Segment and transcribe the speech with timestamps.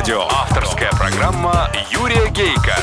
[0.00, 0.22] Авторадио.
[0.30, 2.74] Авторская программа Юрия Гейка.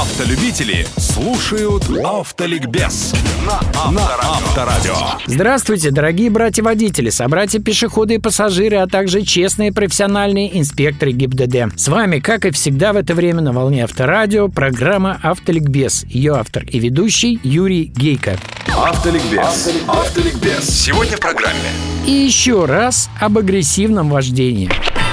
[0.00, 3.12] Автолюбители слушают Автоликбез
[3.44, 4.94] на Авторадио.
[5.26, 11.78] Здравствуйте, дорогие братья-водители, собратья-пешеходы и пассажиры, а также честные профессиональные инспекторы ГИБДД.
[11.78, 16.04] С вами, как и всегда в это время на волне Авторадио, программа «Автоликбез».
[16.08, 18.38] Ее автор и ведущий Юрий Гейко.
[18.74, 19.68] Автоликбез.
[19.86, 20.64] Автоликбез.
[20.70, 21.58] Сегодня в программе.
[22.06, 24.70] И еще раз об агрессивном вождении.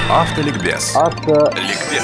[0.10, 0.96] Автоликбез.
[0.96, 2.04] Автоликбез.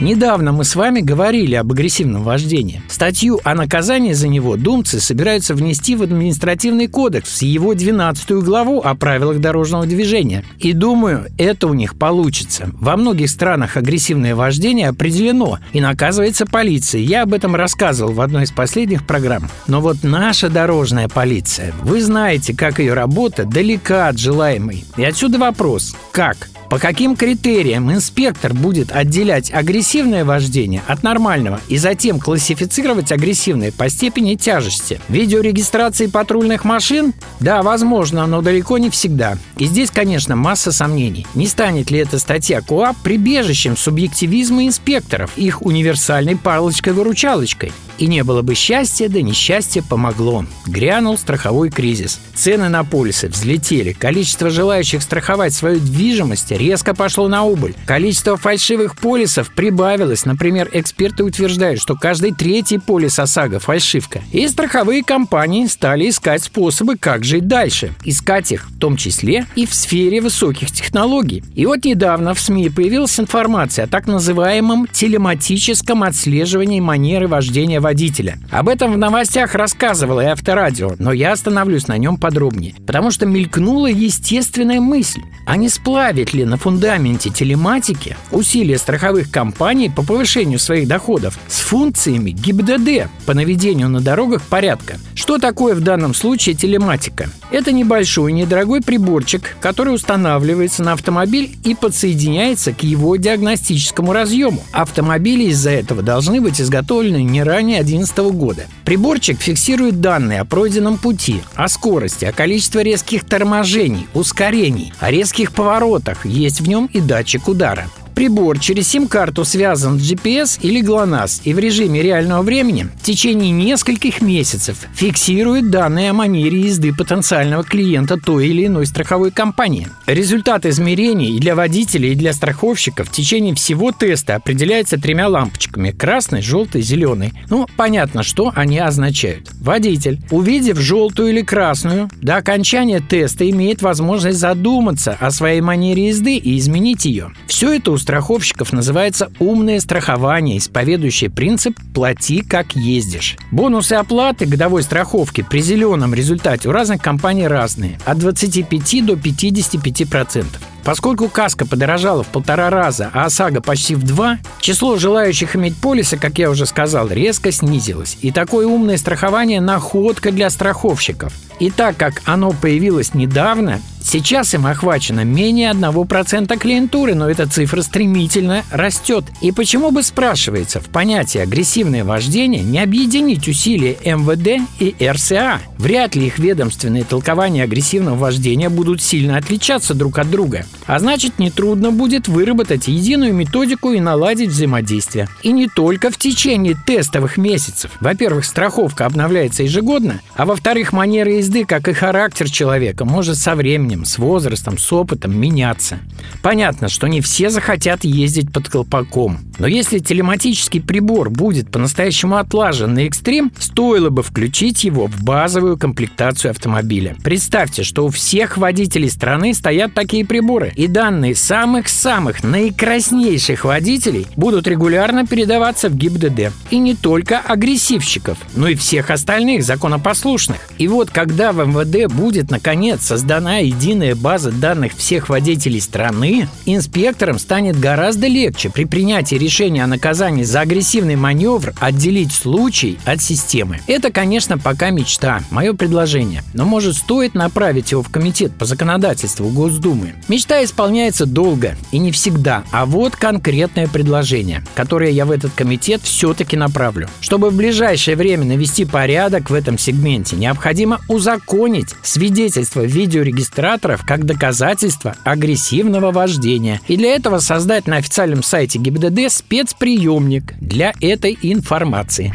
[0.00, 2.82] Недавно мы с вами говорили об агрессивном вождении.
[2.88, 8.80] Статью о наказании за него думцы собираются внести в административный кодекс в его 12 главу
[8.80, 10.44] о правилах дорожного движения.
[10.58, 12.70] И думаю, это у них получится.
[12.72, 17.06] Во многих странах агрессивное вождение определено и наказывается полицией.
[17.06, 19.48] Я об этом рассказывал в одной из последних программ.
[19.68, 24.84] Но вот наша дорожная полиция, вы знаете, как ее работа далека от желаемой.
[24.96, 26.48] И отсюда вопрос, как?
[26.74, 33.88] По каким критериям инспектор будет отделять агрессивное вождение от нормального и затем классифицировать агрессивное по
[33.88, 35.00] степени тяжести?
[35.08, 37.14] Видеорегистрации патрульных машин?
[37.38, 39.38] Да, возможно, но далеко не всегда.
[39.56, 41.28] И здесь, конечно, масса сомнений.
[41.36, 47.70] Не станет ли эта статья КОАП прибежищем субъективизма инспекторов, их универсальной палочкой-выручалочкой?
[47.98, 50.44] И не было бы счастья, да несчастье помогло.
[50.66, 52.20] Грянул страховой кризис.
[52.34, 53.92] Цены на полисы взлетели.
[53.92, 57.74] Количество желающих страховать свою движимость резко пошло на убыль.
[57.86, 60.24] Количество фальшивых полисов прибавилось.
[60.24, 64.22] Например, эксперты утверждают, что каждый третий полис ОСАГО– фальшивка.
[64.32, 67.94] И страховые компании стали искать способы, как жить дальше.
[68.04, 71.44] Искать их в том числе и в сфере высоких технологий.
[71.54, 78.38] И вот недавно в СМИ появилась информация о так называемом телематическом отслеживании манеры вождения водителя.
[78.50, 83.26] Об этом в новостях рассказывала и Авторадио, но я остановлюсь на нем подробнее, потому что
[83.26, 85.20] мелькнула естественная мысль.
[85.46, 91.60] А не сплавит ли на фундаменте телематики усилия страховых компаний по повышению своих доходов с
[91.60, 94.98] функциями ГИБДД по наведению на дорогах порядка?
[95.14, 97.28] Что такое в данном случае телематика?
[97.50, 104.62] Это небольшой, недорогой приборчик, который устанавливается на автомобиль и подсоединяется к его диагностическому разъему.
[104.72, 108.66] Автомобили из-за этого должны быть изготовлены не ранее 2011 года.
[108.84, 115.52] Приборчик фиксирует данные о пройденном пути, о скорости, о количестве резких торможений, ускорений, о резких
[115.52, 116.26] поворотах.
[116.26, 117.88] Есть в нем и датчик удара.
[118.14, 123.50] Прибор через сим-карту связан с GPS или GLONASS и в режиме реального времени в течение
[123.50, 129.88] нескольких месяцев фиксирует данные о манере езды потенциального клиента той или иной страховой компании.
[130.06, 136.40] Результат измерений для водителей и для страховщиков в течение всего теста определяется тремя лампочками– красной,
[136.40, 137.32] желтой, зеленой.
[137.50, 139.50] Ну, понятно, что они означают.
[139.60, 146.36] Водитель, увидев желтую или красную, до окончания теста имеет возможность задуматься о своей манере езды
[146.36, 147.32] и изменить ее.
[147.48, 153.36] Все это страховщиков называется умное страхование, исповедующее принцип «плати, как ездишь».
[153.50, 160.44] Бонусы оплаты годовой страховки при зеленом результате у разных компаний разные– от 25 до 55%.
[160.84, 166.18] Поскольку каска подорожала в полтора раза, а ОСАГО почти в два, число желающих иметь полисы,
[166.18, 168.18] как я уже сказал, резко снизилось.
[168.20, 171.32] И такое умное страхование– находка для страховщиков.
[171.60, 177.80] И так как оно появилось недавно, сейчас им охвачено менее 1% клиентуры, но эта цифра
[177.82, 179.24] стремительно растет.
[179.40, 185.60] И почему бы, спрашивается, в понятии агрессивное вождение не объединить усилия МВД и РСА?
[185.78, 190.66] Вряд ли их ведомственные толкования агрессивного вождения будут сильно отличаться друг от друга.
[190.86, 195.28] А значит, нетрудно будет выработать единую методику и наладить взаимодействие.
[195.42, 197.92] И не только в течение тестовых месяцев.
[198.00, 204.04] Во-первых, страховка обновляется ежегодно, а во-вторых, манера езды, как и характер человека, может со временем,
[204.04, 205.98] с возрастом, с опытом меняться.
[206.42, 209.38] Понятно, что не все захотят ездить под колпаком.
[209.58, 215.78] Но если телематический прибор будет по-настоящему отлажен на экстрим, стоило бы включить его в базовую
[215.78, 217.16] комплектацию автомобиля.
[217.22, 224.66] Представьте, что у всех водителей страны стоят такие приборы, и данные самых-самых наикраснейших водителей будут
[224.66, 226.52] регулярно передаваться в ГИБДД.
[226.70, 230.58] И не только агрессивщиков, но и всех остальных законопослушных.
[230.78, 237.38] И вот когда в МВД будет наконец создана единая база данных всех водителей страны, инспекторам
[237.38, 243.80] станет гораздо легче при принятии решения о наказании за агрессивный маневр отделить случай от системы.
[243.86, 246.42] Это, конечно, пока мечта, мое предложение.
[246.52, 250.14] Но может стоит направить его в комитет по законодательству Госдумы.
[250.28, 256.02] Мечта исполняется долго и не всегда, а вот конкретное предложение, которое я в этот комитет
[256.02, 257.08] все-таки направлю.
[257.20, 265.16] Чтобы в ближайшее время навести порядок в этом сегменте, необходимо узаконить свидетельство видеорегистраторов как доказательство
[265.24, 266.80] агрессивного вождения.
[266.88, 272.32] И для этого создать на официальном сайте ГИБДД спецприемник для этой информации.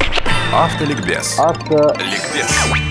[0.54, 1.38] Автоликбез.
[1.38, 2.48] Автоликбез.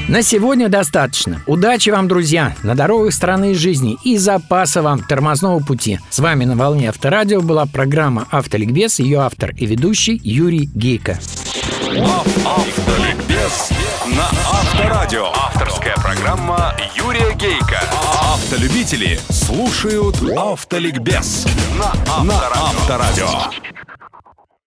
[0.08, 1.42] На сегодня достаточно.
[1.46, 5.98] Удачи вам, друзья, на дорогах страны жизни и запаса вам тормозного пути.
[6.08, 11.18] С вами на волне Авторадио была программа «Автоликбез», ее автор и ведущий Юрий Гейко.
[12.46, 13.70] Автоликбез
[14.06, 15.26] на Авторадио.
[15.34, 17.80] Авторская программа Юрия Гейка.
[18.20, 21.46] Автолюбители слушают Автоликбез
[21.76, 23.28] на Авторадио.